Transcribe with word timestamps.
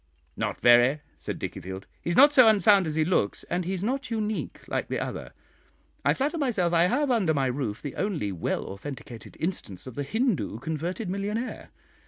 "Not 0.35 0.59
very," 0.59 1.01
said 1.15 1.37
Dickiefield; 1.39 1.83
"he 2.01 2.09
is 2.09 2.15
not 2.15 2.33
so 2.33 2.47
unsound 2.47 2.87
as 2.87 2.95
he 2.95 3.05
looks, 3.05 3.43
and 3.51 3.65
he 3.65 3.73
is 3.75 3.83
not 3.83 4.09
unique, 4.09 4.67
like 4.67 4.87
the 4.87 4.97
other. 4.97 5.31
I 6.03 6.15
flatter 6.15 6.39
myself 6.39 6.73
I 6.73 6.85
have 6.85 7.11
under 7.11 7.35
my 7.35 7.45
roof 7.45 7.83
the 7.83 7.95
only 7.95 8.31
well 8.31 8.63
authenticated 8.65 9.37
instance 9.39 9.85
of 9.85 9.93
the 9.93 10.03
Hindoo 10.03 10.57
converted 10.57 11.07
millionaire. 11.07 11.69